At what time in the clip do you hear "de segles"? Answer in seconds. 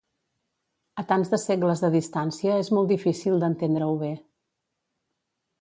1.33-1.83